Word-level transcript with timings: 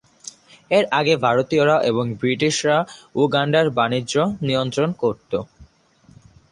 এর 0.71 0.85
আগে 0.99 1.13
ভারতীয়রা 1.25 1.77
এবং 1.89 2.05
ব্রিটিশরা 2.19 2.77
উগান্ডার 3.15 3.65
বাণিজ্য 3.77 4.13
নিয়ন্ত্রণ 4.41 4.89
করতো। 5.01 5.37